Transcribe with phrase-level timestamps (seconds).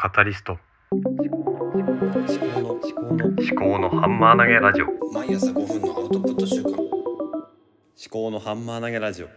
[0.00, 0.56] カタリスト。
[0.92, 4.86] 思考の思考の思考のハンマー投げラジオ。
[5.12, 6.78] 毎朝5分のアウトプット週間思
[8.08, 9.26] 考のハンマー投げラジオ。
[9.26, 9.32] 思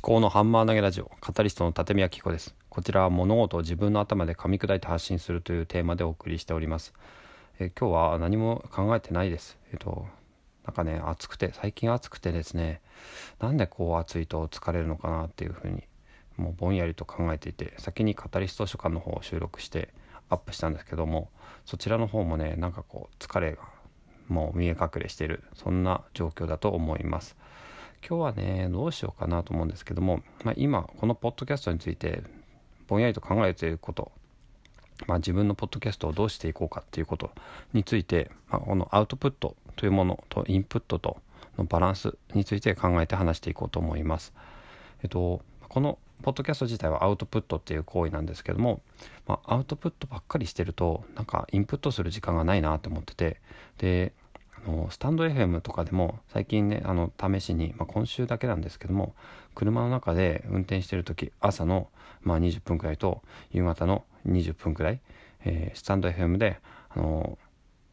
[0.00, 1.10] 考のハンマー投げラジオ。
[1.20, 2.54] カタリストの立宮紀子です。
[2.68, 6.94] こちらは物事を自分の頭で噛み砕いて発信するというテーマでお送りしております。
[7.58, 9.58] え今日は何も考えてないです。
[9.72, 10.06] えっと
[10.64, 12.80] なんかね暑くて最近暑くてですね
[13.40, 15.82] なんでこう暑いと疲れるのかなっていうふうに
[16.42, 19.88] もうぼんやりと考えていて先にカタリスト書館の方を収録して
[20.28, 21.30] アップしたんですけども
[21.64, 23.62] そちらの方もねなんかこう疲れが
[24.28, 27.36] もう見え隠れしてるそんな状況だと思います
[28.06, 32.22] 今日はねどうしようかなと思うんですけども、まあ、今このポッドキャストについて
[32.88, 34.10] ぼんやりと考えていること
[35.06, 37.30] まあ、自分のポッドキャストをどうしていこうかっていうこと
[37.72, 41.16] について、まあ、このアウトプットというものとインプットと
[41.58, 44.32] のバランスについて考えて話していこうと思います。
[45.02, 48.80] えっと、このポッドキャスト自体はアウトプットっていう行為なんですけども、
[49.26, 53.40] まあ、アウトプットばっかりしてるとなんかインプットする時間がないなと思ってて。
[53.78, 54.12] で
[54.64, 59.14] あのスタンド FM とかでも最近ねあの試しに、まあ、今週だけなんですけども
[59.54, 61.88] 車の中で運転してる時朝の、
[62.22, 65.00] まあ、20分くらいと夕方の20分くらい、
[65.44, 67.38] えー、スタンド FM であの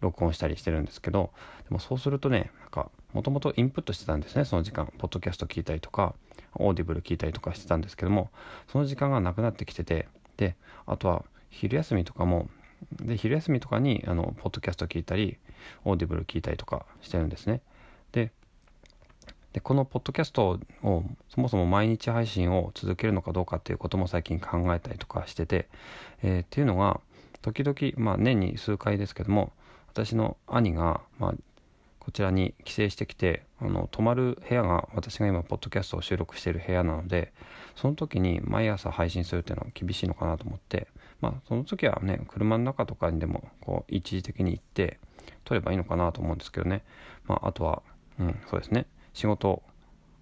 [0.00, 1.30] 録音したりしてるんですけど
[1.68, 6.14] でもそうするとねなんかもともとインプットしてたんですねその時間ポッドキャスト聞いたりとか。
[6.56, 8.30] Audible 聞いたりとかしてたんですけども
[8.70, 12.48] その時間がなくなってきててであとは昼休みとかも
[12.92, 15.38] で昼休みとかにあのポッドキャスト聞いたり
[15.84, 17.60] Audible 聞いたりとかしてるんですね。
[18.12, 18.30] で
[19.52, 25.68] でこのポッドキャストをそもそも毎日配信を続けるのかどうかっていうことも最近考えたりとかしてて、
[26.24, 27.00] えー、っていうのが
[27.40, 29.52] 時々、まあ、年に数回ですけども
[29.86, 31.34] 私の兄が、まあ、
[32.04, 37.32] こちらに帰省してきてあの泊まる部屋が私が今ポッドキャストを収録している部屋なので
[37.76, 40.88] その時に毎朝配信するっていうのは厳しいのかなと思って
[41.20, 44.98] まあその時はね車の中とかにでもこう一時的に行って
[45.44, 46.84] 撮ればいいのかなと思うんですけどね。
[47.26, 47.82] まああとは
[48.18, 48.86] うんそうですね。
[49.14, 49.62] 仕事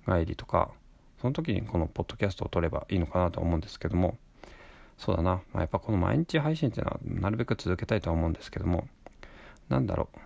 [0.06, 0.70] 帰りとか
[1.20, 4.16] その時にこのポッドキャストを撮ればいいのかなと思うんですけども
[4.98, 8.86] そうだな、まあ、やっぱこの毎日配信っていうのはなるべく続けたいとは思うんですけども
[9.68, 10.18] なんだろう。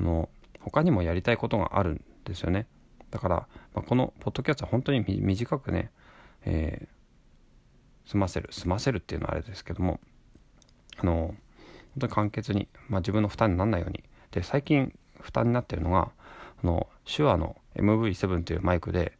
[0.00, 0.28] あの
[0.60, 2.66] 他にもやりたいことがあるんですよね
[3.10, 3.36] だから、
[3.74, 5.90] まあ、このポッドキャストは本当に短くね、
[6.44, 10.00] えー、済ませる済ませるっていうのはあれですけども
[10.98, 11.36] あの本
[12.00, 16.10] 当に簡潔に、まあ、自分の負担にならないようにで最近負担になってるのが
[16.62, 19.18] あの手話の MV7 っていうマイクで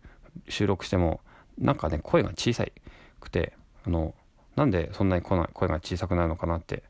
[0.49, 1.21] 収録しても
[1.59, 2.65] なんかね声が小さ
[3.21, 4.15] くてあの
[4.57, 6.83] なんでそんなに声が小さくなるのかなって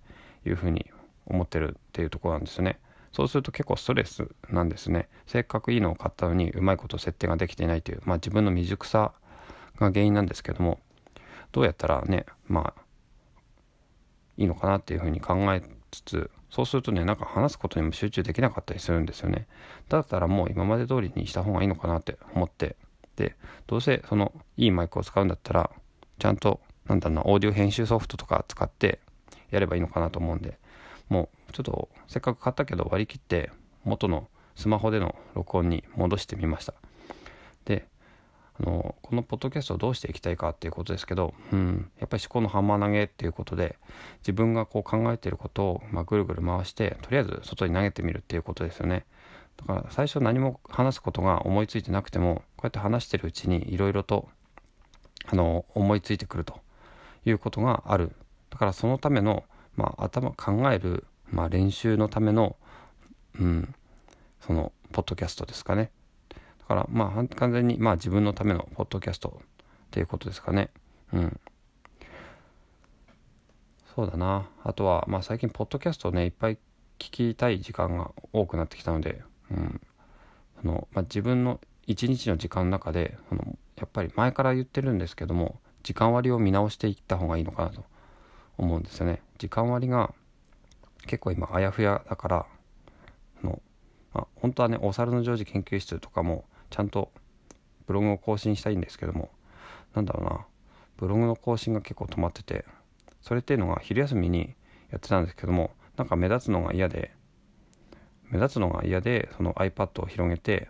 [0.47, 0.87] いうふうに
[1.27, 2.79] 思ってるっていうところなんですよね。
[3.13, 5.09] そうすると結構ストレスなんですね。
[5.27, 9.13] せっかくいいのを買ったのにうまいこと設定ができていないという、まあ自分の未熟さ
[9.77, 10.81] が原因なんですけども、
[11.53, 12.83] どうやったらね、まあ、
[14.37, 19.47] いいのかなっていうふうに考えつつ、そうするとね、なんか話すことにも集中できなかったりするんですよね。
[19.89, 22.77] だったらもう今まで通りにした方がいいのかなって思って、
[23.17, 25.71] で、どうせそのいいマイクを使うんだったら、
[26.19, 29.01] ちゃんと、なんだろうな、オーディオ編集ソフトとか使って
[29.51, 30.59] やればいいのかなと思うんで、
[31.11, 33.51] もうちょっとせっかく買ったけど割り切って
[33.85, 36.73] 元のスマホでの録音に戻してみました。
[37.67, 37.87] で
[38.59, 43.77] あのこのポッドキャストをどうしていきたいかっていうことですけど、うん、やっぱり思考のハンマー投げっていうことで
[44.19, 49.05] 自分がこう考えていることを、まあ、ぐるぐる回してとりあえず外に投げてみるっていうことですよね。
[49.57, 54.29] だから最初何も話すことが思いついてなくてもこうやって話してるうちにいろいろと
[55.27, 56.61] あの思いついてくると
[57.25, 58.13] いうことがある。
[58.51, 59.45] だからそのための
[59.81, 62.57] まあ、頭考える、まあ、練習のための、
[63.39, 63.75] うん、
[64.41, 65.91] そのポッドキャストですかね。
[66.59, 69.47] だからまあ完全に、まあ、自分のためのポッドキャストっ
[69.91, 70.69] ていうことですかね。
[71.15, 71.41] うん。
[73.95, 74.49] そうだな。
[74.63, 76.59] あとは、まあ、最近ポッドキャストをねいっぱい
[76.99, 79.81] 聞きたい時間が多くなってきたので、うん。
[80.61, 87.83] そのまあ、自分の一日の時間の中でそのやっぱり前から言ってるんですけども時間割を見直していった方がいいのかなと
[88.59, 89.23] 思うんですよね。
[89.41, 90.13] 時間割が
[91.07, 92.47] 結構今あやふやだから
[93.43, 93.63] の、
[94.13, 97.11] まあ、本当はねお猿のジョージ研究室とかもちゃんと
[97.87, 99.31] ブログを更新したいんですけども
[99.95, 100.47] なんだろうな
[100.99, 102.67] ブログの更新が結構止まってて
[103.23, 104.55] それっていうのが昼休みに
[104.91, 107.11] やってたんですけどもなんか目立つのが嫌で
[108.29, 110.69] 目立つのが嫌でその iPad を広げて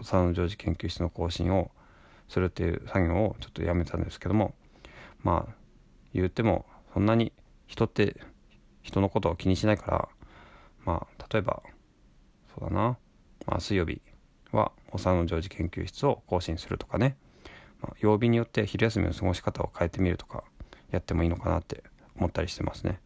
[0.00, 1.72] お猿のジョージ研究室の更新を
[2.28, 4.54] するっていう作業をちょっとやめたんですけども
[5.24, 5.54] まあ
[6.14, 7.32] 言ってもそんなに
[7.66, 8.20] 人って
[8.82, 10.08] 人のことを気にしないから
[10.84, 11.62] まあ例えば
[12.58, 12.96] そうだな、
[13.46, 14.00] まあ、水曜日
[14.52, 17.16] はお産の常時研究室を更新するとかね、
[17.80, 20.44] まあ、曜日によって昼休みの過ごし方を変えてみるとか
[20.90, 21.82] やってもいいのかなって
[22.16, 23.00] 思ったりしてますね。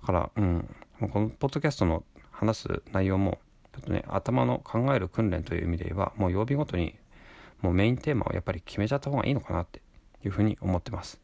[0.00, 0.76] だからうん。
[1.10, 3.40] このポッドキャストの話す内容も
[3.74, 6.94] ちょっとね頭の考える訓練という意味で言えばもう曜日ごとに
[7.60, 9.80] もうメインテーマをやっぱり決めちゃった方がいいのかなって
[10.24, 11.20] いうふうに思ってます、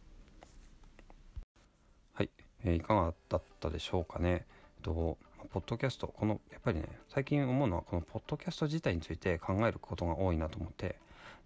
[2.65, 4.47] えー、いかがだったでしょうかね。
[4.79, 5.19] えっと
[5.51, 10.97] ポッドキャストこのやっぱりね最近思うのはこのポッドキャスト自体について考えることが多いなと思って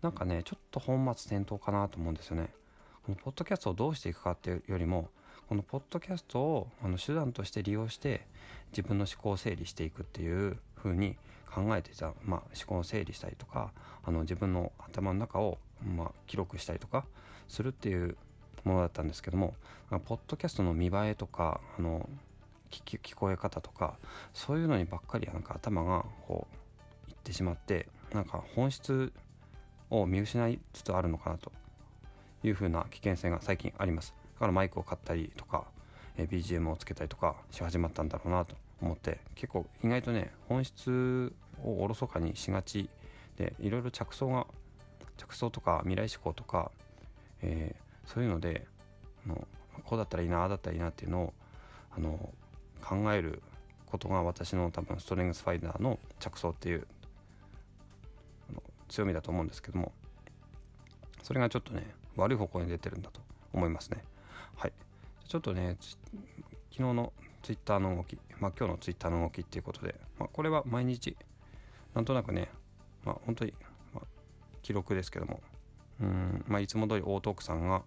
[0.01, 2.49] なんかねちょっと本末転倒かなと思うんですよね。
[3.05, 5.11] このポッドキャストをどうしていくかっていうよりも
[5.49, 8.27] このポッドキャストをあの手段として利用して
[8.71, 11.17] 自分の思考を整理していくっていう風に
[11.53, 13.73] 考えていた、まあ、思考を整理したりとか
[14.05, 17.05] あの自分の頭の中を、まあ、記録したりとか
[17.49, 18.17] するっていう
[18.65, 19.55] ものだったんですけども
[20.07, 22.09] ポッドキャストの見栄えとかあの
[22.71, 23.95] 聞聞こえ方とか
[24.33, 26.47] そういうのにばっかりなんか頭がこ
[27.07, 29.13] ういってしまってなんか本質
[29.91, 31.53] を見失いつつあるのかなと
[32.43, 34.15] いうふうな危険性が最近あります。
[34.35, 35.65] だからマイクを買ったりとか、
[36.17, 41.33] BGM をつけたりとかし始まったんだろうなと思って結構意外とね本質
[41.65, 42.91] をおろそかにしがち
[43.37, 44.47] でいろいろ着想が
[45.17, 46.71] 着想とか未来志向とか、
[47.43, 47.75] え、
[48.07, 48.67] そういうので
[49.27, 49.47] あの
[49.85, 51.33] こうだったらいいなああだったらいいなっていうのを
[51.97, 52.33] あの
[52.83, 53.43] 考える
[53.87, 56.87] ことが私の多分ストレングスファイダーの着想っていう
[58.51, 59.93] あの強みだと思うんですけども
[61.23, 63.21] それがちょっとね悪い方向に出てるんだと
[63.53, 64.05] 思いますね。
[64.57, 64.73] はい。
[65.27, 67.13] ちょっとね昨日の
[67.43, 71.17] ツイッターの動きまあ今日のツイッターの動きっていうことで、まあ、これは毎日
[71.95, 72.49] なんとなくね
[73.05, 73.55] まあ本当に、
[73.95, 74.07] まあ、
[74.63, 75.41] 記録ですけども
[76.01, 77.83] うんまあいつも通りオートークさんが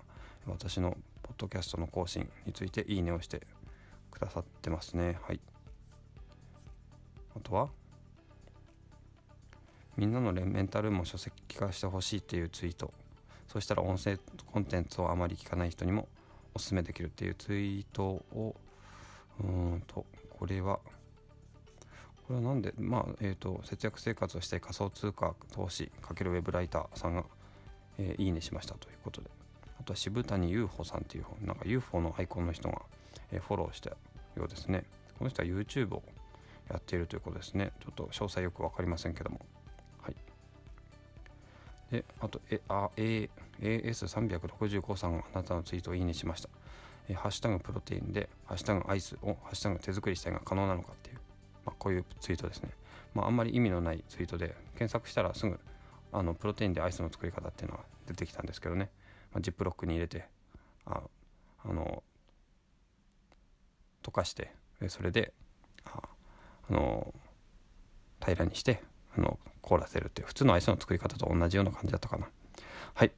[0.47, 3.41] 私のポッドキャストの更新についていいねをして
[4.11, 5.17] くださってますね。
[5.23, 5.39] はい。
[7.35, 7.69] あとは
[9.97, 12.93] みんなのメンタルも書籍化してほしいっていうツイート。
[13.47, 14.17] そしたら音声
[14.51, 16.07] コンテンツをあまり聞かない人にも
[16.53, 18.55] おすすめできるっていうツイートを
[19.41, 20.79] うんとこれは
[22.27, 27.23] これはなんでまあえっ、ー、と節約生活をして仮想通貨投資かけるウェブライターさんが、
[27.97, 29.44] えー、いいねしましたということで。
[29.85, 32.81] とは渋谷 UFO さんっていうなんか UFO のアイコンの人が
[33.31, 34.83] えフォローしたようですね。
[35.17, 36.03] この人は YouTube を
[36.69, 37.71] やっているということですね。
[37.81, 39.39] ちょっと詳細よく分かりませんけども。
[40.01, 40.15] はい。
[41.91, 43.29] で、あと、え、あ、A、
[43.61, 46.49] AS365 さんがあなたのツイートをいいねしました。
[47.07, 51.17] えハッシュタグプロテインで、ハッシュタグアイスをハッシュタグ手作りしたいが可能なのかっていう、
[51.65, 52.69] まあ、こういうツイートですね。
[53.13, 55.59] まあ、あんまり意味のないツイートで、検索したらすぐ、
[56.11, 58.89] あの、プロテインでアイスの作り方っていうのは出てきたんですけどね。
[59.41, 60.27] ジップロックに入れて、
[60.85, 61.01] あ
[61.63, 62.03] あの、
[64.05, 64.51] 溶かして
[64.87, 65.33] それで
[65.85, 66.01] あ
[66.69, 67.13] の
[68.21, 68.81] 平らにして
[69.17, 72.27] あの凍らせるっていう普通のアイスの作り方と同じような感じだったかな。
[72.93, 73.11] はい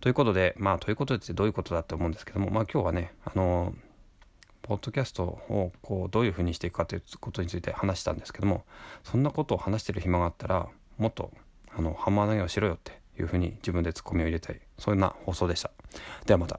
[0.00, 3.74] ということでまあということでどういうことだって思うんですけどもまあ今日はねあの
[4.62, 8.64] ポッドキャストをこうどういうふうにしていくかということについて話したんですけども
[9.04, 10.68] そんなことを話してる暇があったら
[10.98, 11.30] もっと
[11.76, 15.70] あのハンマー投げをしろよっていうふうに自分でツッコミを入れたいそんな放送でした。
[16.26, 16.58] ではまた。